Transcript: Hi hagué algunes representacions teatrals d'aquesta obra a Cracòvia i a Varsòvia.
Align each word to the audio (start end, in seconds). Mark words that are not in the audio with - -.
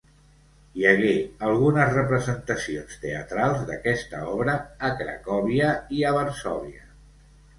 Hi 0.79 0.85
hagué 0.91 1.09
algunes 1.49 1.89
representacions 1.97 2.95
teatrals 3.03 3.61
d'aquesta 3.69 4.23
obra 4.31 4.57
a 4.89 4.91
Cracòvia 5.03 5.69
i 5.99 6.03
a 6.13 6.15
Varsòvia. 6.19 6.89